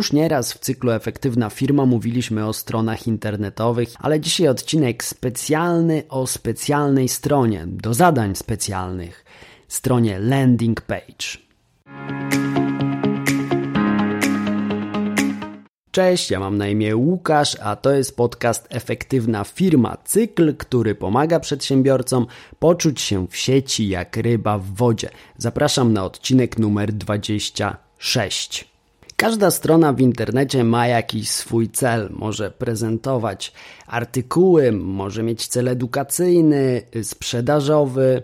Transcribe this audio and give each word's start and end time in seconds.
Już 0.00 0.12
nieraz 0.12 0.52
w 0.52 0.58
cyklu 0.58 0.90
Efektywna 0.90 1.50
Firma 1.50 1.86
mówiliśmy 1.86 2.46
o 2.46 2.52
stronach 2.52 3.06
internetowych, 3.06 3.88
ale 3.98 4.20
dzisiaj 4.20 4.48
odcinek 4.48 5.04
specjalny 5.04 6.02
o 6.08 6.26
specjalnej 6.26 7.08
stronie, 7.08 7.64
do 7.66 7.94
zadań 7.94 8.34
specjalnych, 8.34 9.24
stronie 9.68 10.18
landing 10.18 10.80
page. 10.80 11.38
Cześć, 15.90 16.30
ja 16.30 16.40
mam 16.40 16.58
na 16.58 16.68
imię 16.68 16.96
Łukasz, 16.96 17.56
a 17.62 17.76
to 17.76 17.92
jest 17.92 18.16
podcast 18.16 18.66
Efektywna 18.70 19.44
Firma, 19.44 19.96
cykl, 20.04 20.56
który 20.56 20.94
pomaga 20.94 21.40
przedsiębiorcom 21.40 22.26
poczuć 22.58 23.00
się 23.00 23.26
w 23.26 23.36
sieci 23.36 23.88
jak 23.88 24.16
ryba 24.16 24.58
w 24.58 24.66
wodzie. 24.66 25.10
Zapraszam 25.38 25.92
na 25.92 26.04
odcinek 26.04 26.58
numer 26.58 26.92
26. 26.92 28.69
Każda 29.20 29.50
strona 29.50 29.92
w 29.92 30.00
internecie 30.00 30.64
ma 30.64 30.86
jakiś 30.86 31.30
swój 31.30 31.70
cel. 31.70 32.08
Może 32.12 32.50
prezentować 32.50 33.52
artykuły, 33.86 34.72
może 34.72 35.22
mieć 35.22 35.46
cel 35.46 35.68
edukacyjny, 35.68 36.82
sprzedażowy. 37.02 38.22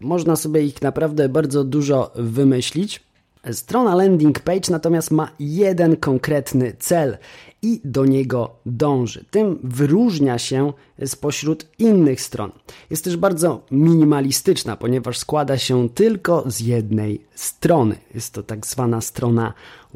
Można 0.00 0.36
sobie 0.36 0.62
ich 0.62 0.82
naprawdę 0.82 1.28
bardzo 1.28 1.64
dużo 1.64 2.10
wymyślić. 2.14 3.05
Strona 3.52 3.94
landing 3.94 4.40
page 4.40 4.70
natomiast 4.70 5.10
ma 5.10 5.30
jeden 5.38 5.96
konkretny 5.96 6.76
cel 6.78 7.18
i 7.62 7.80
do 7.84 8.04
niego 8.04 8.50
dąży. 8.66 9.24
Tym 9.30 9.58
wyróżnia 9.64 10.38
się 10.38 10.72
spośród 11.06 11.66
innych 11.78 12.20
stron. 12.20 12.52
Jest 12.90 13.04
też 13.04 13.16
bardzo 13.16 13.62
minimalistyczna, 13.70 14.76
ponieważ 14.76 15.18
składa 15.18 15.58
się 15.58 15.88
tylko 15.88 16.44
z 16.46 16.60
jednej 16.60 17.20
strony. 17.34 17.96
Jest 18.14 18.34
to 18.34 18.42
tak 18.42 18.66
zwana 18.66 19.00
strona 19.00 19.54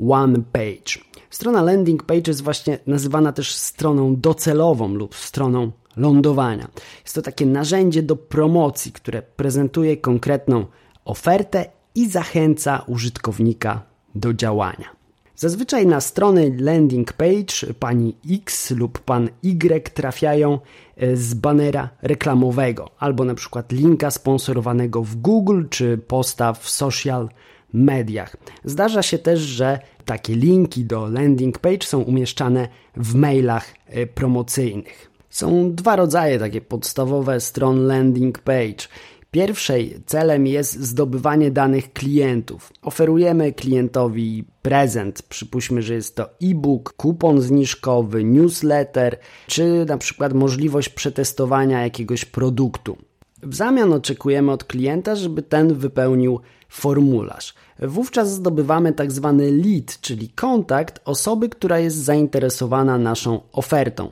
one 0.09 0.39
page. 0.53 1.05
Strona 1.31 1.63
landing 1.63 2.03
page 2.03 2.23
jest 2.27 2.43
właśnie 2.43 2.79
nazywana 2.87 3.33
też 3.33 3.55
stroną 3.55 4.17
docelową 4.17 4.95
lub 4.95 5.15
stroną 5.15 5.71
lądowania. 5.97 6.69
Jest 7.03 7.15
to 7.15 7.23
takie 7.23 7.47
narzędzie 7.47 8.03
do 8.03 8.17
promocji, 8.17 8.93
które 8.93 9.23
prezentuje 9.23 9.97
konkretną 9.97 10.67
ofertę 11.05 11.80
i 11.95 12.09
zachęca 12.09 12.85
użytkownika 12.87 13.83
do 14.15 14.35
działania. 14.35 15.01
Zazwyczaj 15.37 15.87
na 15.87 16.01
strony 16.01 16.57
landing 16.59 17.13
page 17.13 17.75
pani 17.79 18.17
X 18.31 18.71
lub 18.71 18.99
pan 18.99 19.29
Y 19.43 19.91
trafiają 19.95 20.59
e, 20.97 21.17
z 21.17 21.35
banera 21.35 21.89
reklamowego 22.03 22.91
albo 22.99 23.25
na 23.25 23.35
przykład 23.35 23.73
linka 23.73 24.11
sponsorowanego 24.11 25.03
w 25.03 25.17
Google 25.17 25.65
czy 25.71 25.99
posta 25.99 26.53
w 26.53 26.71
social 26.71 27.29
mediach. 27.73 28.37
Zdarza 28.65 29.03
się 29.03 29.19
też, 29.19 29.41
że 29.41 29.79
takie 30.05 30.35
linki 30.35 30.85
do 30.85 31.09
landing 31.09 31.59
page 31.59 31.87
są 31.87 32.01
umieszczane 32.01 32.69
w 32.97 33.15
mailach 33.15 33.75
e, 33.87 34.07
promocyjnych. 34.07 35.11
Są 35.31 35.75
dwa 35.75 35.97
rodzaje 35.97 36.39
takie 36.39 36.61
podstawowe 36.61 37.41
stron 37.41 37.87
landing 37.87 38.39
page. 38.39 38.89
Pierwszej 39.31 40.03
celem 40.07 40.47
jest 40.47 40.81
zdobywanie 40.81 41.51
danych 41.51 41.93
klientów. 41.93 42.73
Oferujemy 42.83 43.53
klientowi 43.53 44.45
prezent, 44.63 45.23
przypuśćmy, 45.23 45.83
że 45.83 45.95
jest 45.95 46.17
to 46.17 46.29
e-book, 46.43 46.93
kupon 46.93 47.41
zniżkowy, 47.41 48.25
newsletter, 48.25 49.19
czy 49.47 49.85
na 49.89 49.99
przykład 49.99 50.33
możliwość 50.33 50.89
przetestowania 50.89 51.83
jakiegoś 51.83 52.25
produktu. 52.25 52.97
W 53.43 53.55
zamian 53.55 53.93
oczekujemy 53.93 54.53
od 54.53 54.65
klienta, 54.65 55.17
żeby 55.17 55.43
ten 55.43 55.75
wypełnił 55.75 56.41
formularz. 56.69 57.55
Wówczas 57.79 58.33
zdobywamy 58.33 58.93
tak 58.93 59.13
zwany 59.13 59.51
lead, 59.53 60.01
czyli 60.01 60.29
kontakt 60.29 61.01
osoby, 61.05 61.49
która 61.49 61.79
jest 61.79 61.97
zainteresowana 61.97 62.99
naszą 62.99 63.41
ofertą. 63.53 64.11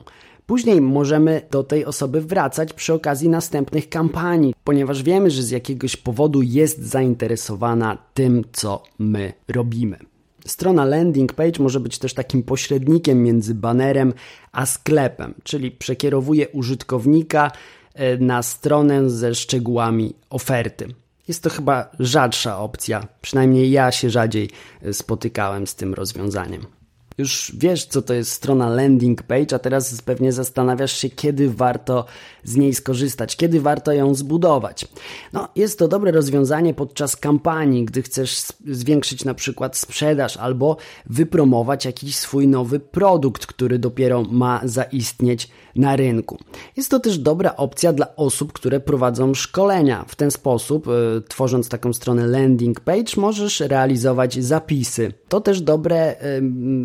Później 0.49 0.81
możemy 0.81 1.41
do 1.51 1.63
tej 1.63 1.85
osoby 1.85 2.21
wracać 2.21 2.73
przy 2.73 2.93
okazji 2.93 3.29
następnych 3.29 3.89
kampanii, 3.89 4.53
ponieważ 4.63 5.03
wiemy, 5.03 5.31
że 5.31 5.43
z 5.43 5.49
jakiegoś 5.49 5.95
powodu 5.95 6.41
jest 6.41 6.85
zainteresowana 6.85 7.97
tym, 8.13 8.43
co 8.51 8.83
my 8.99 9.33
robimy. 9.47 9.99
Strona 10.45 10.85
landing 10.85 11.33
page 11.33 11.63
może 11.63 11.79
być 11.79 11.97
też 11.97 12.13
takim 12.13 12.43
pośrednikiem 12.43 13.23
między 13.23 13.55
banerem 13.55 14.13
a 14.51 14.65
sklepem, 14.65 15.33
czyli 15.43 15.71
przekierowuje 15.71 16.49
użytkownika 16.49 17.51
e, 17.93 18.17
na 18.17 18.43
stronę 18.43 19.09
ze 19.09 19.35
szczegółami 19.35 20.13
oferty. 20.29 20.87
Jest 21.27 21.43
to 21.43 21.49
chyba 21.49 21.91
rzadsza 21.99 22.59
opcja, 22.59 23.07
przynajmniej 23.21 23.71
ja 23.71 23.91
się 23.91 24.09
rzadziej 24.09 24.49
e, 24.81 24.93
spotykałem 24.93 25.67
z 25.67 25.75
tym 25.75 25.93
rozwiązaniem. 25.93 26.78
Już 27.19 27.51
wiesz, 27.57 27.85
co 27.85 28.01
to 28.01 28.13
jest 28.13 28.31
strona 28.31 28.69
landing 28.69 29.23
page, 29.23 29.55
a 29.55 29.59
teraz 29.59 30.01
pewnie 30.01 30.31
zastanawiasz 30.31 30.97
się, 30.97 31.09
kiedy 31.09 31.49
warto 31.49 32.05
z 32.43 32.55
niej 32.55 32.73
skorzystać, 32.73 33.35
kiedy 33.35 33.61
warto 33.61 33.91
ją 33.91 34.15
zbudować. 34.15 34.87
No, 35.33 35.47
jest 35.55 35.79
to 35.79 35.87
dobre 35.87 36.11
rozwiązanie 36.11 36.73
podczas 36.73 37.15
kampanii, 37.15 37.85
gdy 37.85 38.01
chcesz 38.01 38.45
zwiększyć 38.67 39.25
na 39.25 39.33
przykład 39.33 39.77
sprzedaż 39.77 40.37
albo 40.37 40.77
wypromować 41.05 41.85
jakiś 41.85 42.15
swój 42.15 42.47
nowy 42.47 42.79
produkt, 42.79 43.45
który 43.45 43.79
dopiero 43.79 44.23
ma 44.23 44.61
zaistnieć 44.63 45.49
na 45.79 45.95
rynku. 45.95 46.37
Jest 46.77 46.91
to 46.91 46.99
też 46.99 47.17
dobra 47.17 47.55
opcja 47.55 47.93
dla 47.93 48.15
osób, 48.15 48.53
które 48.53 48.79
prowadzą 48.79 49.33
szkolenia. 49.33 50.05
W 50.07 50.15
ten 50.15 50.31
sposób, 50.31 50.87
y, 50.87 51.21
tworząc 51.27 51.69
taką 51.69 51.93
stronę 51.93 52.27
landing 52.27 52.79
page, 52.79 53.13
możesz 53.17 53.59
realizować 53.59 54.43
zapisy. 54.43 55.13
To 55.29 55.41
też 55.41 55.61
dobre, 55.61 56.15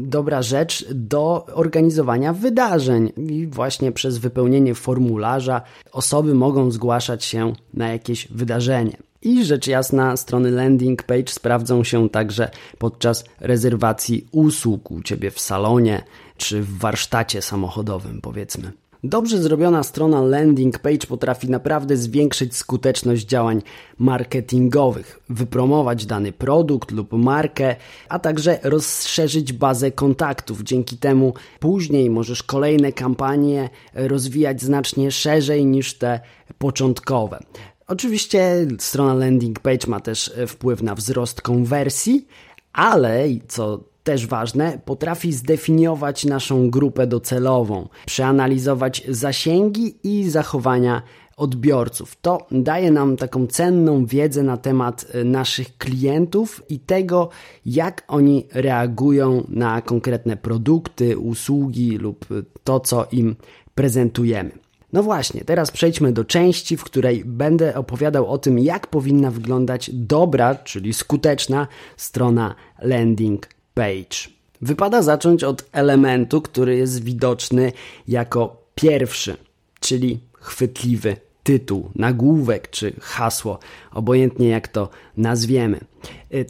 dobra 0.03 0.43
rzecz 0.43 0.87
do 0.95 1.47
organizowania 1.55 2.33
wydarzeń 2.33 3.13
i 3.17 3.47
właśnie 3.47 3.93
przez 3.93 4.19
wypełnienie 4.19 4.75
formularza 4.75 5.63
osoby 5.93 6.35
mogą 6.35 6.71
zgłaszać 6.71 7.25
się 7.25 7.53
na 7.75 7.89
jakieś 7.89 8.29
wydarzenie. 8.29 8.97
I 9.23 9.45
rzecz 9.45 9.67
jasna, 9.67 10.17
strony 10.17 10.51
landing 10.51 11.03
page 11.03 11.29
sprawdzą 11.29 11.85
się 11.85 12.09
także 12.09 12.51
podczas 12.79 13.25
rezerwacji 13.41 14.27
usług 14.33 14.91
u 14.91 15.03
Ciebie 15.03 15.31
w 15.31 15.41
salonie 15.41 16.05
czy 16.37 16.63
w 16.63 16.79
warsztacie 16.79 17.43
samochodowym, 17.43 18.21
powiedzmy. 18.21 18.73
Dobrze 19.07 19.43
zrobiona 19.43 19.83
strona 19.83 20.23
landing 20.23 20.79
page 20.79 21.07
potrafi 21.09 21.51
naprawdę 21.51 21.97
zwiększyć 21.97 22.57
skuteczność 22.57 23.27
działań 23.27 23.63
marketingowych, 23.99 25.21
wypromować 25.29 26.07
dany 26.07 26.33
produkt 26.33 26.91
lub 26.91 27.13
markę, 27.13 27.77
a 28.09 28.19
także 28.19 28.59
rozszerzyć 28.63 29.53
bazę 29.53 29.91
kontaktów. 29.91 30.63
Dzięki 30.63 30.99
temu 30.99 31.35
później 31.61 32.11
możesz 32.11 32.43
kolejne 32.43 32.93
kampanie 32.93 33.71
rozwijać 33.95 34.63
znacznie 34.63 35.11
szerzej 35.11 35.67
niż 35.67 35.95
te 35.95 36.21
początkowe. 36.59 37.41
Oczywiście 37.87 38.67
strona 38.79 39.15
landing 39.15 39.61
page 39.61 39.87
ma 39.87 40.01
też 40.01 40.33
wpływ 40.49 40.83
na 40.83 40.95
wzrost 40.95 41.43
konwersji, 41.43 42.27
ale 42.73 43.25
co 43.49 43.94
też 44.05 44.27
ważne, 44.27 44.79
potrafi 44.85 45.33
zdefiniować 45.33 46.25
naszą 46.25 46.71
grupę 46.71 47.07
docelową, 47.07 47.89
przeanalizować 48.07 49.03
zasięgi 49.09 49.97
i 50.03 50.31
zachowania 50.31 51.03
odbiorców. 51.37 52.17
To 52.23 52.47
daje 52.51 52.91
nam 52.91 53.17
taką 53.17 53.47
cenną 53.47 54.07
wiedzę 54.07 54.43
na 54.43 54.57
temat 54.57 55.07
e, 55.13 55.25
naszych 55.25 55.79
klientów 55.79 56.63
i 56.69 56.79
tego, 56.79 57.29
jak 57.67 58.05
oni 58.09 58.47
reagują 58.53 59.45
na 59.49 59.83
konkretne 59.83 60.37
produkty, 60.37 61.19
usługi 61.19 61.99
lub 61.99 62.27
to, 62.65 62.81
co 62.81 63.07
im 63.13 63.37
prezentujemy. 63.75 64.51
No 64.93 65.03
właśnie, 65.03 65.45
teraz 65.45 65.71
przejdźmy 65.71 66.13
do 66.13 66.25
części, 66.25 66.77
w 66.77 66.85
której 66.85 67.25
będę 67.25 67.75
opowiadał 67.75 68.27
o 68.27 68.39
tym, 68.39 68.59
jak 68.59 68.87
powinna 68.87 69.31
wyglądać 69.31 69.91
dobra, 69.93 70.55
czyli 70.55 70.93
skuteczna 70.93 71.67
strona 71.97 72.55
landing 72.83 73.49
page. 73.75 74.35
Wypada 74.61 75.03
zacząć 75.03 75.45
od 75.45 75.65
elementu, 75.73 76.43
który 76.43 76.77
jest 76.77 77.05
widoczny 77.05 77.73
jako 78.09 78.57
pierwszy, 78.75 79.37
czyli 79.81 80.21
chwytliwy 80.35 81.17
tytuł, 81.43 81.91
nagłówek 81.95 82.71
czy 82.71 82.93
hasło, 83.01 83.59
obojętnie 83.93 84.49
jak 84.49 84.69
to 84.69 84.89
nazwiemy. 85.17 85.81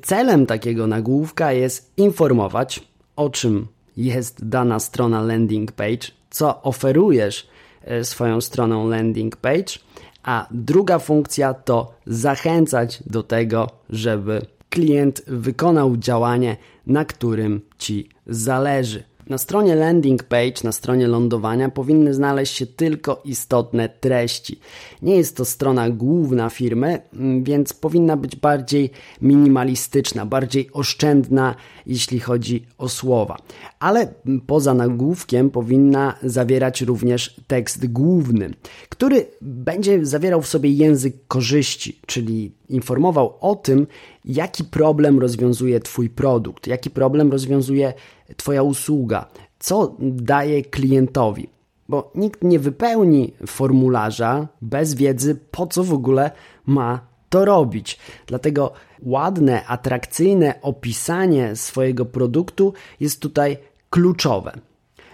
Celem 0.02 0.46
takiego 0.46 0.86
nagłówka 0.86 1.52
jest 1.52 1.92
informować, 1.96 2.88
o 3.16 3.30
czym 3.30 3.66
jest 3.96 4.48
dana 4.48 4.80
strona 4.80 5.22
landing 5.22 5.72
page, 5.72 6.08
co 6.30 6.62
oferujesz 6.62 7.48
e, 7.82 8.04
swoją 8.04 8.40
stroną 8.40 8.88
landing 8.88 9.36
page, 9.36 9.78
a 10.22 10.46
druga 10.50 10.98
funkcja 10.98 11.54
to 11.54 11.94
zachęcać 12.06 13.02
do 13.06 13.22
tego, 13.22 13.70
żeby 13.90 14.46
klient 14.74 15.22
wykonał 15.26 15.96
działanie, 15.96 16.56
na 16.86 17.04
którym 17.04 17.60
Ci 17.78 18.08
zależy. 18.26 19.02
Na 19.28 19.38
stronie 19.38 19.74
landing 19.74 20.22
page, 20.22 20.54
na 20.64 20.72
stronie 20.72 21.06
lądowania 21.08 21.68
powinny 21.68 22.14
znaleźć 22.14 22.56
się 22.56 22.66
tylko 22.66 23.22
istotne 23.24 23.88
treści. 23.88 24.60
Nie 25.02 25.16
jest 25.16 25.36
to 25.36 25.44
strona 25.44 25.90
główna 25.90 26.50
firmy, 26.50 27.02
mm, 27.14 27.44
więc 27.44 27.72
powinna 27.72 28.16
być 28.16 28.36
bardziej 28.36 28.90
minimalistyczna, 29.22 30.26
bardziej 30.26 30.70
oszczędna, 30.72 31.54
jeśli 31.86 32.20
chodzi 32.20 32.66
o 32.78 32.88
słowa. 32.88 33.36
Ale 33.78 34.14
poza 34.46 34.74
nagłówkiem 34.74 35.50
powinna 35.50 36.14
zawierać 36.22 36.80
również 36.80 37.40
tekst 37.46 37.86
główny, 37.86 38.50
który 38.88 39.26
będzie 39.40 40.06
zawierał 40.06 40.42
w 40.42 40.46
sobie 40.46 40.70
język 40.70 41.14
korzyści, 41.28 42.00
czyli 42.06 42.52
informował 42.68 43.34
o 43.40 43.56
tym, 43.56 43.86
jaki 44.24 44.64
problem 44.64 45.18
rozwiązuje 45.18 45.80
Twój 45.80 46.10
produkt, 46.10 46.66
jaki 46.66 46.90
problem 46.90 47.32
rozwiązuje 47.32 47.92
Twoja 48.36 48.62
usługa, 48.62 49.26
co 49.58 49.96
daje 50.00 50.62
klientowi. 50.62 51.48
Bo 51.88 52.12
nikt 52.14 52.44
nie 52.44 52.58
wypełni 52.58 53.34
formularza 53.46 54.48
bez 54.62 54.94
wiedzy, 54.94 55.38
po 55.50 55.66
co 55.66 55.84
w 55.84 55.92
ogóle 55.92 56.30
ma 56.66 57.00
to 57.28 57.44
robić. 57.44 57.98
Dlatego 58.26 58.72
ładne, 59.02 59.66
atrakcyjne 59.66 60.54
opisanie 60.62 61.56
swojego 61.56 62.04
produktu 62.04 62.72
jest 63.00 63.20
tutaj 63.20 63.56
kluczowe. 63.90 64.52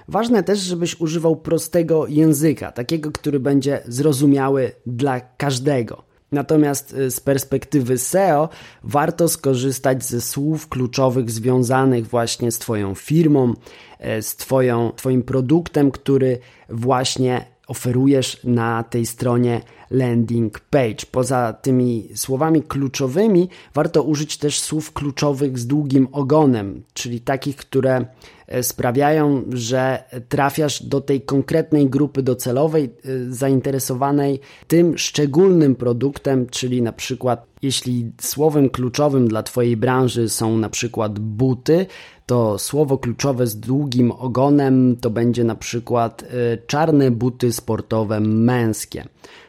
Ważne 0.08 0.42
też, 0.42 0.58
żebyś 0.58 1.00
używał 1.00 1.36
prostego 1.36 2.06
języka, 2.06 2.72
takiego, 2.72 3.12
który 3.12 3.40
będzie 3.40 3.82
zrozumiały 3.86 4.72
dla 4.86 5.20
każdego. 5.20 6.09
Natomiast 6.32 6.94
y, 6.94 7.10
z 7.10 7.20
perspektywy 7.20 7.98
SEO 7.98 8.48
warto 8.84 9.28
skorzystać 9.28 10.04
ze 10.04 10.20
słów 10.20 10.68
kluczowych 10.68 11.30
związanych 11.30 12.06
właśnie 12.06 12.52
z 12.52 12.58
Twoją 12.58 12.94
firmą, 12.94 13.54
e, 13.98 14.22
z 14.22 14.36
twoją, 14.36 14.92
Twoim 14.96 15.22
produktem, 15.22 15.90
który 15.90 16.38
właśnie 16.68 17.44
oferujesz 17.66 18.40
na 18.44 18.82
tej 18.82 19.06
stronie 19.06 19.60
landing 19.90 20.60
page. 20.60 21.06
Poza 21.10 21.52
tymi 21.52 22.08
słowami 22.14 22.62
kluczowymi 22.62 23.48
warto 23.74 24.02
użyć 24.02 24.36
też 24.36 24.60
słów 24.60 24.92
kluczowych 24.92 25.58
z 25.58 25.66
długim 25.66 26.08
ogonem, 26.12 26.82
czyli 26.94 27.20
takich, 27.20 27.56
które 27.56 28.04
sprawiają, 28.62 29.42
że 29.52 30.04
trafiasz 30.28 30.82
do 30.82 31.00
tej 31.00 31.20
konkretnej 31.20 31.90
grupy 31.90 32.22
docelowej 32.22 32.84
e, 32.84 32.90
zainteresowanej 33.34 34.40
tym 34.66 34.98
szczególnym 34.98 35.74
produktem, 35.74 36.46
czyli 36.46 36.82
na 36.82 36.92
przykład 36.92 37.46
jeśli 37.62 38.12
słowem 38.20 38.70
kluczowym 38.70 39.28
dla 39.28 39.42
Twojej 39.42 39.76
branży 39.76 40.28
są 40.28 40.56
na 40.56 40.68
przykład 40.68 41.18
buty, 41.18 41.86
to 42.26 42.58
słowo 42.58 42.98
kluczowe 42.98 43.46
z 43.46 43.60
długim 43.60 44.12
ogonem 44.12 44.96
to 45.00 45.10
będzie 45.10 45.44
na 45.44 45.54
przykład 45.54 46.22
e, 46.22 46.26
czarne 46.66 47.10
buty 47.10 47.52
sportowe 47.52 48.20
męskie. 48.20 49.04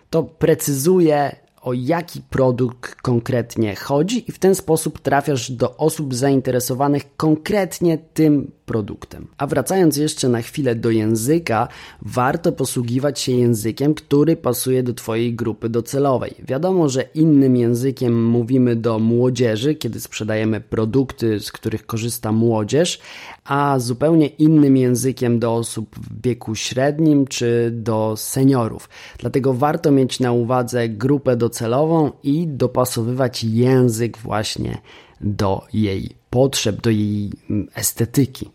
To 0.10 0.24
precyzuje 0.24 1.36
o 1.62 1.74
jaki 1.74 2.22
produkt 2.22 2.96
konkretnie 2.96 3.76
chodzi 3.76 4.30
i 4.30 4.32
w 4.32 4.40
ten 4.40 4.56
sposób 4.56 5.00
trafiasz 5.00 5.52
do 5.52 5.78
osób 5.78 6.16
zainteresowanych 6.16 7.16
konkretnie 7.18 7.98
tym 7.98 8.52
produktem. 8.72 9.28
A 9.38 9.48
wracając 9.48 9.98
jeszcze 9.98 10.30
na 10.30 10.42
chwilę 10.42 10.76
do 10.76 10.90
języka, 10.90 11.68
warto 12.02 12.52
posługiwać 12.52 13.20
się 13.20 13.32
językiem, 13.32 13.94
który 13.94 14.36
pasuje 14.36 14.84
do 14.84 14.94
Twojej 14.94 15.36
grupy 15.36 15.70
docelowej. 15.70 16.36
Wiadomo, 16.48 16.90
że 16.90 17.02
innym 17.16 17.56
językiem 17.56 18.26
mówimy 18.26 18.76
do 18.76 19.00
młodzieży, 19.00 19.76
kiedy 19.76 20.00
sprzedajemy 20.00 20.62
produkty, 20.62 21.40
z 21.40 21.52
których 21.52 21.86
korzysta 21.86 22.32
młodzież, 22.32 23.00
a 23.46 23.80
zupełnie 23.80 24.28
innym 24.28 24.78
językiem 24.78 25.40
do 25.40 25.56
osób 25.56 25.96
w 25.96 26.22
wieku 26.22 26.56
średnim 26.56 27.28
czy 27.28 27.72
do 27.74 28.14
seniorów. 28.18 28.90
Dlatego 29.18 29.54
warto 29.54 29.92
mieć 29.92 30.20
na 30.20 30.32
uwadze 30.32 30.90
grupę 30.90 31.36
docelową 31.36 32.12
i 32.24 32.48
dopasowywać 32.48 33.44
język 33.44 34.18
właśnie 34.18 34.78
do 35.22 35.62
jej 35.74 36.21
potrzeb, 36.32 36.82
do 36.82 36.90
jej 36.90 37.32
mm, 37.50 37.68
estetyki. 37.76 38.50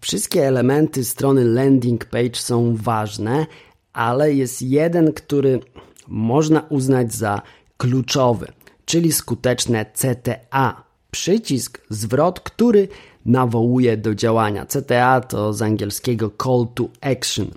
Wszystkie 0.00 0.46
elementy 0.46 1.04
strony 1.04 1.44
landing 1.44 2.04
page 2.04 2.34
są 2.34 2.76
ważne, 2.76 3.46
ale 3.92 4.34
jest 4.34 4.62
jeden, 4.62 5.12
który 5.12 5.60
można 6.08 6.60
uznać 6.60 7.14
za 7.14 7.42
kluczowy, 7.76 8.46
czyli 8.84 9.12
skuteczne 9.12 9.86
CTA. 9.94 10.82
Przycisk 11.10 11.80
zwrot, 11.88 12.40
który 12.40 12.88
nawołuje 13.26 13.96
do 13.96 14.14
działania. 14.14 14.66
CTA 14.66 15.20
to 15.20 15.52
z 15.52 15.62
angielskiego 15.62 16.30
call 16.42 16.66
to 16.74 16.88
action 17.00 17.50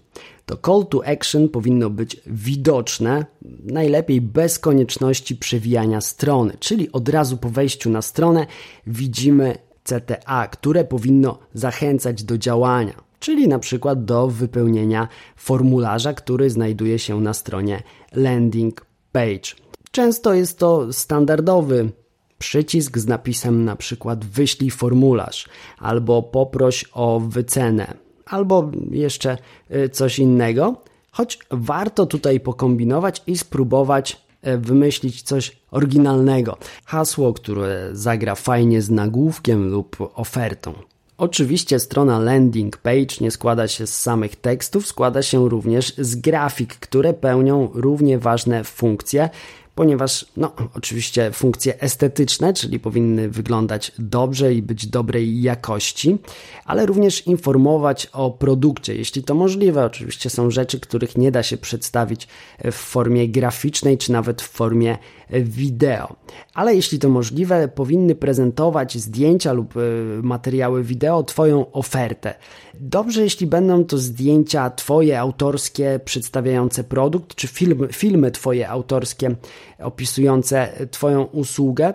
to 0.45 0.57
call 0.57 0.86
to 0.86 1.07
action 1.07 1.50
powinno 1.50 1.89
być 1.89 2.21
widoczne, 2.27 3.25
najlepiej 3.63 4.21
bez 4.21 4.59
konieczności 4.59 5.36
przewijania 5.36 6.01
strony, 6.01 6.53
czyli 6.59 6.92
od 6.92 7.09
razu 7.09 7.38
po 7.38 7.50
wejściu 7.50 7.89
na 7.89 8.01
stronę 8.01 8.47
widzimy 8.88 9.57
CTA, 9.83 10.47
które 10.47 10.83
powinno 10.83 11.39
zachęcać 11.53 12.24
do 12.24 12.38
działania, 12.38 12.94
czyli 13.19 13.47
na 13.47 13.59
przykład 13.59 14.06
do 14.06 14.27
wypełnienia 14.27 15.07
formularza, 15.36 16.13
który 16.13 16.50
znajduje 16.50 17.00
się 17.00 17.21
na 17.21 17.33
stronie 17.33 17.83
landing 18.12 18.86
page. 19.12 19.56
Często 19.91 20.33
jest 20.33 20.59
to 20.59 20.94
standardowy 20.94 21.89
przycisk 22.38 22.98
z 22.98 23.07
napisem 23.07 23.65
na 23.65 23.75
przykład 23.75 24.25
wyślij 24.25 24.71
formularz 24.71 25.50
albo 25.77 26.24
poproś 26.24 26.86
o 26.94 27.19
wycenę 27.19 28.04
albo 28.25 28.72
jeszcze 28.92 29.38
y, 29.72 29.89
coś 29.89 30.19
innego. 30.19 30.75
Choć 31.12 31.39
warto 31.51 32.06
tutaj 32.06 32.39
pokombinować 32.39 33.22
i 33.27 33.38
spróbować 33.38 34.22
y, 34.48 34.57
wymyślić 34.57 35.22
coś 35.22 35.57
oryginalnego. 35.72 36.57
Hasło, 36.86 37.33
które 37.33 37.89
zagra 37.94 38.36
fajnie 38.36 38.81
z 38.81 38.89
nagłówkiem 38.89 39.69
lub 39.69 39.98
ofertą. 40.16 40.74
Oczywiście 41.18 41.80
strona 41.80 42.19
landing 42.19 42.77
page 42.77 43.16
nie 43.22 43.31
składa 43.31 43.68
się 43.68 43.88
z 43.88 44.01
samych 44.01 44.36
tekstów, 44.36 44.88
składa 44.88 45.22
się 45.22 45.50
również 45.50 45.94
z 45.98 46.16
grafik, 46.16 46.75
które 46.75 47.13
pełnią 47.13 47.69
równie 47.74 48.19
ważne 48.19 48.63
funkcje, 48.63 49.30
ponieważ, 49.75 50.25
no, 50.38 50.51
oczywiście 50.74 51.31
funkcje 51.31 51.81
estetyczne, 51.81 52.54
czyli 52.54 52.80
powinny 52.80 53.30
wyglądać 53.30 53.92
dobrze 54.00 54.54
i 54.54 54.62
być 54.62 54.88
dobrej 54.88 55.42
jakości, 55.42 56.18
ale 56.66 56.86
również 56.86 57.27
informować 57.27 58.06
o 58.06 58.31
produkcie, 58.31 58.95
jeśli 58.95 59.24
to 59.24 59.36
możliwe. 59.36 59.86
Oczywiście 59.86 60.30
są 60.30 60.51
rzeczy, 60.51 60.80
których 60.80 61.18
nie 61.18 61.31
da 61.31 61.44
się 61.44 61.57
przedstawić 61.57 62.27
w 62.63 62.75
formie 62.75 63.30
graficznej, 63.30 63.98
czy 63.98 64.12
nawet 64.12 64.42
w 64.42 64.50
formie 64.50 64.98
wideo. 65.30 66.15
Ale 66.53 66.75
jeśli 66.75 67.00
to 67.00 67.10
możliwe, 67.10 67.67
powinny 67.67 68.15
prezentować 68.15 68.98
zdjęcia 68.98 69.53
lub 69.53 69.77
e, 69.77 69.79
materiały 70.22 70.84
wideo 70.84 71.24
Twoją 71.24 71.72
ofertę. 71.72 72.34
Dobrze, 72.79 73.22
jeśli 73.22 73.48
będą 73.48 73.86
to 73.86 73.98
zdjęcia 73.98 74.70
Twoje 74.70 75.20
autorskie 75.20 76.00
przedstawiające 76.05 76.84
produkt, 76.84 77.36
czy 77.36 77.48
film, 77.48 77.88
filmy 77.91 78.32
Twoje 78.32 78.70
autorskie 78.70 79.36
opisujące 79.79 80.88
Twoją 80.91 81.24
usługę 81.24 81.93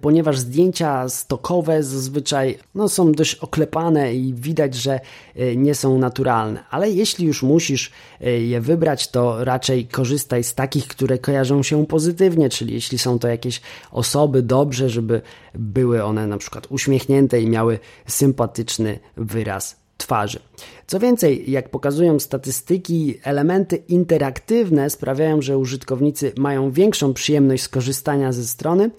ponieważ 0.00 0.38
zdjęcia 0.38 1.08
stokowe 1.08 1.82
zazwyczaj 1.82 2.58
no, 2.74 2.88
są 2.88 3.12
dość 3.12 3.34
oklepane 3.34 4.14
i 4.14 4.34
widać, 4.34 4.74
że 4.74 5.00
e, 5.36 5.56
nie 5.56 5.74
są 5.74 5.98
naturalne. 5.98 6.64
Ale 6.70 6.90
jeśli 6.90 7.26
już 7.26 7.42
musisz 7.42 7.92
e, 8.20 8.30
je 8.30 8.60
wybrać, 8.60 9.10
to 9.10 9.44
raczej 9.44 9.86
korzystaj 9.86 10.44
z 10.44 10.54
takich, 10.54 10.86
które 10.86 11.18
kojarzą 11.18 11.62
się 11.62 11.86
pozytywnie, 11.86 12.48
czyli 12.48 12.74
jeśli 12.74 12.98
są 12.98 13.18
to 13.18 13.28
jakieś 13.28 13.60
osoby, 13.90 14.42
dobrze, 14.42 14.88
żeby 14.90 15.22
były 15.54 16.04
one 16.04 16.26
na 16.26 16.38
przykład 16.38 16.66
uśmiechnięte 16.70 17.40
i 17.40 17.48
miały 17.48 17.78
sympatyczny 18.06 18.98
wyraz 19.16 19.81
twarzy. 20.12 20.38
Co 20.86 21.00
więcej, 21.00 21.50
jak 21.50 21.68
pokazują 21.68 22.20
statystyki, 22.20 23.14
elementy 23.24 23.76
interaktywne 23.76 24.90
sprawiają, 24.90 25.42
że 25.42 25.58
użytkownicy 25.58 26.32
mają 26.36 26.70
większą 26.70 27.14
przyjemność 27.14 27.62
z 27.62 27.68
korzystania 27.68 28.32
ze 28.32 28.44
strony, 28.44 28.90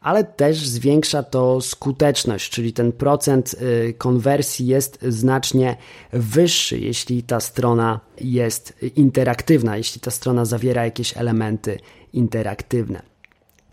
ale 0.00 0.24
też 0.24 0.66
zwiększa 0.66 1.22
to 1.22 1.60
skuteczność, 1.60 2.50
czyli 2.50 2.72
ten 2.72 2.92
procent 2.92 3.54
y, 3.54 3.94
konwersji 3.98 4.66
jest 4.66 4.98
znacznie 5.08 5.76
wyższy, 6.12 6.78
jeśli 6.78 7.22
ta 7.22 7.40
strona 7.40 8.00
jest 8.20 8.74
interaktywna, 8.96 9.76
jeśli 9.76 10.00
ta 10.00 10.10
strona 10.10 10.44
zawiera 10.44 10.84
jakieś 10.84 11.16
elementy 11.16 11.78
interaktywne. 12.12 13.11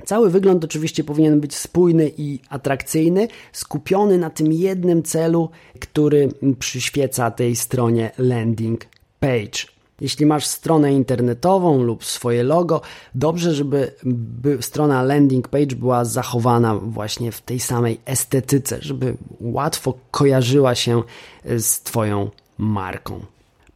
Cały 0.06 0.30
wygląd 0.30 0.64
oczywiście 0.64 1.04
powinien 1.04 1.40
być 1.40 1.56
spójny 1.56 2.12
i 2.18 2.40
atrakcyjny, 2.50 3.28
skupiony 3.52 4.18
na 4.18 4.30
tym 4.30 4.54
jednym 4.54 5.04
celu, 5.04 5.50
który 5.80 6.30
przyświeca 6.60 7.32
tej 7.32 7.56
stronie 7.56 8.12
landing 8.18 8.86
page. 9.20 9.80
Jeśli 10.02 10.26
masz 10.26 10.46
stronę 10.46 10.94
internetową 10.94 11.84
lub 11.84 12.06
swoje 12.06 12.44
logo, 12.44 12.82
dobrze, 13.16 13.54
żeby 13.54 13.92
strona 14.62 15.04
landing 15.04 15.48
page 15.48 15.76
była 15.76 16.06
zachowana 16.06 16.76
właśnie 16.76 17.32
w 17.32 17.42
tej 17.42 17.60
samej 17.60 18.00
estetyce, 18.06 18.78
żeby 18.82 19.18
łatwo 19.40 19.94
kojarzyła 20.12 20.76
się 20.76 21.04
z 21.46 21.82
Twoją 21.82 22.30
marką. 22.58 23.20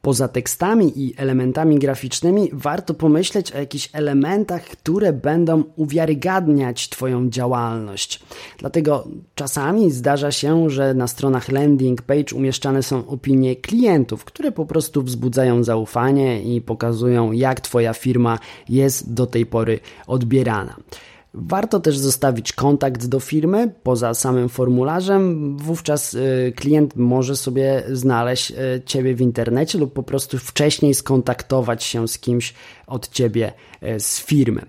Poza 0.03 0.27
tekstami 0.27 0.91
i 0.95 1.13
elementami 1.17 1.79
graficznymi, 1.79 2.49
warto 2.53 2.93
pomyśleć 2.93 3.51
o 3.51 3.57
jakichś 3.57 3.89
elementach, 3.93 4.63
które 4.63 5.13
będą 5.13 5.63
uwiarygadniać 5.75 6.89
Twoją 6.89 7.29
działalność. 7.29 8.19
Dlatego 8.57 9.07
czasami 9.35 9.91
zdarza 9.91 10.31
się, 10.31 10.69
że 10.69 10.93
na 10.93 11.07
stronach 11.07 11.49
landing 11.49 12.01
page 12.01 12.35
umieszczane 12.35 12.83
są 12.83 13.07
opinie 13.07 13.55
klientów, 13.55 14.25
które 14.25 14.51
po 14.51 14.65
prostu 14.65 15.03
wzbudzają 15.03 15.63
zaufanie 15.63 16.41
i 16.41 16.61
pokazują, 16.61 17.31
jak 17.31 17.61
Twoja 17.61 17.93
firma 17.93 18.39
jest 18.69 19.13
do 19.13 19.27
tej 19.27 19.45
pory 19.45 19.79
odbierana. 20.07 20.75
Warto 21.33 21.79
też 21.79 21.97
zostawić 21.97 22.53
kontakt 22.53 23.05
do 23.05 23.19
firmy 23.19 23.73
poza 23.83 24.13
samym 24.13 24.49
formularzem. 24.49 25.57
Wówczas 25.57 26.13
y, 26.13 26.53
klient 26.55 26.95
może 26.95 27.35
sobie 27.35 27.83
znaleźć 27.91 28.51
y, 28.51 28.55
Ciebie 28.85 29.15
w 29.15 29.21
internecie 29.21 29.77
lub 29.77 29.93
po 29.93 30.03
prostu 30.03 30.37
wcześniej 30.37 30.93
skontaktować 30.93 31.83
się 31.83 32.07
z 32.07 32.19
kimś 32.19 32.53
od 32.87 33.09
Ciebie 33.09 33.53
y, 33.83 33.99
z 33.99 34.21
firmy. 34.21 34.61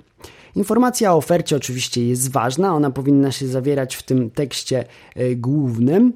Informacja 0.57 1.15
o 1.15 1.17
ofercie 1.17 1.57
oczywiście 1.57 2.09
jest 2.09 2.33
ważna, 2.33 2.75
ona 2.75 2.91
powinna 2.91 3.33
się 3.33 3.47
zawierać 3.47 3.97
w 3.97 4.03
tym 4.03 4.31
tekście 4.31 4.85
głównym. 5.37 6.13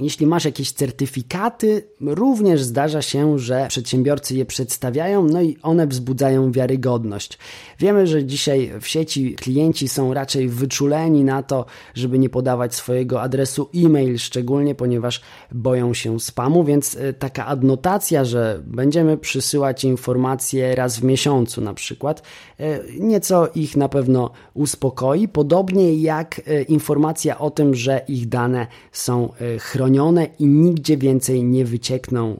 Jeśli 0.00 0.26
masz 0.26 0.44
jakieś 0.44 0.72
certyfikaty, 0.72 1.82
również 2.00 2.62
zdarza 2.62 3.02
się, 3.02 3.38
że 3.38 3.66
przedsiębiorcy 3.68 4.36
je 4.36 4.44
przedstawiają, 4.44 5.24
no 5.24 5.42
i 5.42 5.56
one 5.62 5.86
wzbudzają 5.86 6.52
wiarygodność. 6.52 7.38
Wiemy, 7.78 8.06
że 8.06 8.24
dzisiaj 8.24 8.72
w 8.80 8.88
sieci 8.88 9.34
klienci 9.34 9.88
są 9.88 10.14
raczej 10.14 10.48
wyczuleni 10.48 11.24
na 11.24 11.42
to, 11.42 11.66
żeby 11.94 12.18
nie 12.18 12.28
podawać 12.28 12.74
swojego 12.74 13.22
adresu 13.22 13.70
e-mail, 13.74 14.18
szczególnie 14.18 14.74
ponieważ 14.74 15.20
boją 15.52 15.94
się 15.94 16.20
spamu, 16.20 16.64
więc 16.64 16.96
e, 16.96 17.12
taka 17.12 17.46
adnotacja, 17.46 18.24
że 18.24 18.62
będziemy 18.66 19.18
przysyłać 19.18 19.84
informacje 19.84 20.74
raz 20.74 20.98
w 20.98 21.04
miesiącu 21.04 21.60
na 21.60 21.74
przykład, 21.74 22.22
e, 22.60 22.78
nieco 22.98 23.48
ich 23.54 23.76
na 23.76 23.88
pewno 23.88 24.30
uspokoi, 24.54 25.28
podobnie 25.28 25.94
jak 25.94 26.40
e, 26.46 26.62
informacja 26.62 27.38
o 27.38 27.50
tym, 27.50 27.74
że 27.74 28.00
ich 28.08 28.28
dane 28.28 28.66
są 28.92 29.32
chronione 29.60 29.85
chronione 29.86 30.26
i 30.38 30.46
nigdzie 30.46 30.96
więcej 30.96 31.44
nie 31.44 31.64
wyciekną 31.64 32.32
e, 32.32 32.36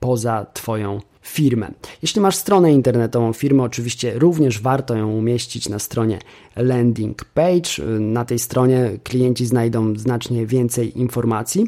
poza 0.00 0.46
Twoją 0.52 1.00
firmę. 1.22 1.70
Jeśli 2.02 2.20
masz 2.20 2.36
stronę 2.36 2.72
internetową 2.72 3.32
firmy, 3.32 3.62
oczywiście 3.62 4.18
również 4.18 4.60
warto 4.60 4.96
ją 4.96 5.12
umieścić 5.12 5.68
na 5.68 5.78
stronie 5.78 6.18
landing 6.56 7.24
page. 7.24 7.70
E, 7.78 8.00
na 8.00 8.24
tej 8.24 8.38
stronie 8.38 8.90
klienci 9.04 9.46
znajdą 9.46 9.96
znacznie 9.96 10.46
więcej 10.46 10.98
informacji, 10.98 11.66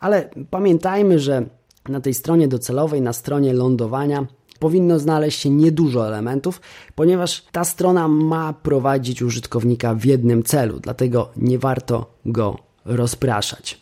ale 0.00 0.30
pamiętajmy, 0.50 1.18
że 1.18 1.46
na 1.88 2.00
tej 2.00 2.14
stronie 2.14 2.48
docelowej, 2.48 3.00
na 3.00 3.12
stronie 3.12 3.52
lądowania 3.52 4.26
powinno 4.58 4.98
znaleźć 4.98 5.40
się 5.40 5.50
niedużo 5.50 6.06
elementów, 6.06 6.60
ponieważ 6.94 7.44
ta 7.52 7.64
strona 7.64 8.08
ma 8.08 8.52
prowadzić 8.52 9.22
użytkownika 9.22 9.94
w 9.94 10.04
jednym 10.04 10.42
celu, 10.42 10.80
dlatego 10.80 11.30
nie 11.36 11.58
warto 11.58 12.14
go 12.26 12.58
rozpraszać. 12.84 13.79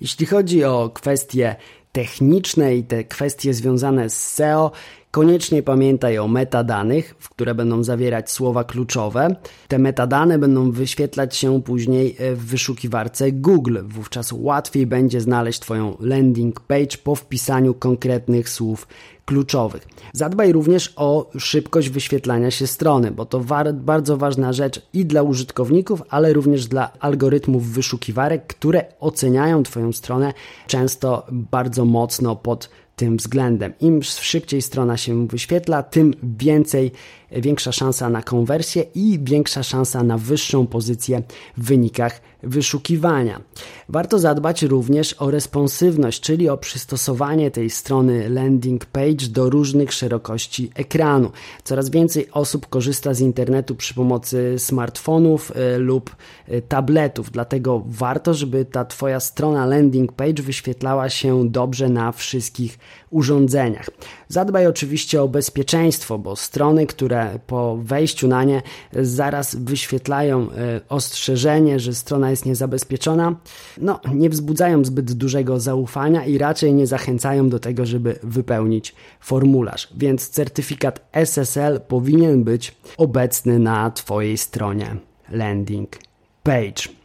Jeśli 0.00 0.26
chodzi 0.26 0.64
o 0.64 0.90
kwestie 0.94 1.56
techniczne 1.92 2.76
i 2.76 2.84
te 2.84 3.04
kwestie 3.04 3.54
związane 3.54 4.10
z 4.10 4.26
SEO, 4.32 4.70
koniecznie 5.18 5.62
pamiętaj 5.62 6.18
o 6.18 6.28
metadanych, 6.28 7.14
w 7.18 7.28
które 7.28 7.54
będą 7.54 7.84
zawierać 7.84 8.30
słowa 8.30 8.64
kluczowe. 8.64 9.36
Te 9.68 9.78
metadane 9.78 10.38
będą 10.38 10.70
wyświetlać 10.70 11.36
się 11.36 11.62
później 11.62 12.16
w 12.34 12.46
wyszukiwarce 12.46 13.32
Google. 13.32 13.78
Wówczas 13.84 14.32
łatwiej 14.32 14.86
będzie 14.86 15.20
znaleźć 15.20 15.60
Twoją 15.60 15.96
landing 16.00 16.60
page 16.60 16.96
po 17.04 17.14
wpisaniu 17.14 17.74
konkretnych 17.74 18.48
słów 18.48 18.88
kluczowych. 19.24 19.88
Zadbaj 20.12 20.52
również 20.52 20.92
o 20.96 21.30
szybkość 21.38 21.88
wyświetlania 21.88 22.50
się 22.50 22.66
strony, 22.66 23.10
bo 23.10 23.26
to 23.26 23.44
bardzo 23.74 24.16
ważna 24.16 24.52
rzecz 24.52 24.82
i 24.92 25.06
dla 25.06 25.22
użytkowników, 25.22 26.02
ale 26.08 26.32
również 26.32 26.66
dla 26.66 26.92
algorytmów 27.00 27.68
wyszukiwarek, 27.72 28.46
które 28.46 28.84
oceniają 29.00 29.62
Twoją 29.62 29.92
stronę 29.92 30.32
często 30.66 31.26
bardzo 31.30 31.84
mocno 31.84 32.36
pod 32.36 32.70
tym 32.98 33.16
względem. 33.16 33.72
Im 33.80 34.02
szybciej 34.02 34.62
strona 34.62 34.96
się 34.96 35.26
wyświetla, 35.26 35.82
tym 35.82 36.14
więcej, 36.22 36.92
większa 37.30 37.72
szansa 37.72 38.10
na 38.10 38.22
konwersję 38.22 38.84
i 38.94 39.18
większa 39.22 39.62
szansa 39.62 40.02
na 40.02 40.18
wyższą 40.18 40.66
pozycję 40.66 41.22
w 41.56 41.64
wynikach 41.64 42.20
wyszukiwania. 42.42 43.40
Warto 43.88 44.18
zadbać 44.18 44.62
również 44.62 45.14
o 45.18 45.30
responsywność, 45.30 46.20
czyli 46.20 46.48
o 46.48 46.56
przystosowanie 46.56 47.50
tej 47.50 47.70
strony 47.70 48.28
landing 48.28 48.86
page 48.86 49.26
do 49.30 49.50
różnych 49.50 49.92
szerokości 49.92 50.70
ekranu. 50.74 51.30
Coraz 51.64 51.90
więcej 51.90 52.30
osób 52.30 52.66
korzysta 52.66 53.14
z 53.14 53.20
internetu 53.20 53.74
przy 53.74 53.94
pomocy 53.94 54.54
smartfonów 54.58 55.50
y, 55.50 55.78
lub 55.78 56.16
y, 56.48 56.62
tabletów, 56.68 57.30
dlatego 57.30 57.82
warto, 57.86 58.34
żeby 58.34 58.64
ta 58.64 58.84
Twoja 58.84 59.20
strona 59.20 59.66
landing 59.66 60.12
page 60.12 60.42
wyświetlała 60.42 61.08
się 61.08 61.48
dobrze 61.48 61.88
na 61.88 62.12
wszystkich 62.12 62.78
urządzeniach. 63.10 63.90
Zadbaj 64.28 64.66
oczywiście 64.66 65.22
o 65.22 65.28
bezpieczeństwo, 65.28 66.18
bo 66.18 66.36
strony, 66.36 66.86
które 66.86 67.17
po 67.46 67.78
wejściu 67.82 68.28
na 68.28 68.44
nie 68.44 68.62
zaraz 68.92 69.54
wyświetlają 69.56 70.42
y, 70.42 70.46
ostrzeżenie, 70.88 71.80
że 71.80 71.94
strona 71.94 72.30
jest 72.30 72.46
niezabezpieczona, 72.46 73.36
no 73.78 74.00
nie 74.14 74.30
wzbudzają 74.30 74.84
zbyt 74.84 75.12
dużego 75.12 75.60
zaufania 75.60 76.24
i 76.24 76.38
raczej 76.38 76.74
nie 76.74 76.86
zachęcają 76.86 77.48
do 77.48 77.58
tego, 77.58 77.86
żeby 77.86 78.18
wypełnić 78.22 78.94
formularz. 79.20 79.88
Więc 79.96 80.28
certyfikat 80.28 81.08
SSL 81.12 81.80
powinien 81.80 82.44
być 82.44 82.74
obecny 82.96 83.58
na 83.58 83.90
Twojej 83.90 84.38
stronie 84.38 84.96
landing 85.30 85.98
page. 86.42 86.97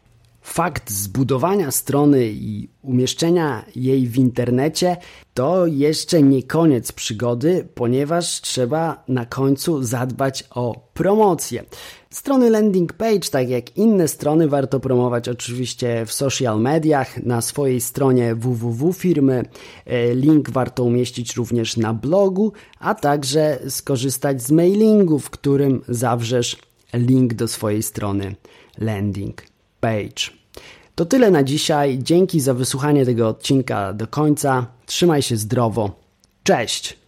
Fakt 0.43 0.91
zbudowania 0.91 1.71
strony 1.71 2.27
i 2.27 2.69
umieszczenia 2.81 3.65
jej 3.75 4.07
w 4.07 4.17
internecie 4.17 4.97
to 5.33 5.67
jeszcze 5.67 6.23
nie 6.23 6.43
koniec 6.43 6.91
przygody, 6.91 7.67
ponieważ 7.75 8.41
trzeba 8.41 9.03
na 9.07 9.25
końcu 9.25 9.83
zadbać 9.83 10.43
o 10.49 10.89
promocję. 10.93 11.63
Strony 12.09 12.49
landing 12.49 12.93
page, 12.93 13.29
tak 13.31 13.49
jak 13.49 13.77
inne 13.77 14.07
strony, 14.07 14.47
warto 14.47 14.79
promować 14.79 15.29
oczywiście 15.29 16.05
w 16.05 16.13
social 16.13 16.61
mediach, 16.61 17.23
na 17.23 17.41
swojej 17.41 17.81
stronie 17.81 18.35
www 18.35 18.93
firmy. 18.93 19.45
E, 19.85 20.15
link 20.15 20.49
warto 20.49 20.83
umieścić 20.83 21.35
również 21.35 21.77
na 21.77 21.93
blogu, 21.93 22.53
a 22.79 22.95
także 22.95 23.59
skorzystać 23.69 24.43
z 24.43 24.51
mailingu, 24.51 25.19
w 25.19 25.29
którym 25.29 25.81
zawrzesz 25.87 26.57
link 26.93 27.33
do 27.33 27.47
swojej 27.47 27.83
strony 27.83 28.35
landing 28.77 29.52
page. 29.83 30.31
To 30.95 31.05
tyle 31.05 31.31
na 31.31 31.43
dzisiaj. 31.43 31.99
Dzięki 32.01 32.39
za 32.39 32.53
wysłuchanie 32.53 33.05
tego 33.05 33.27
odcinka 33.27 33.93
do 33.93 34.07
końca. 34.07 34.65
Trzymaj 34.85 35.21
się 35.21 35.37
zdrowo. 35.37 35.91
Cześć! 36.43 37.02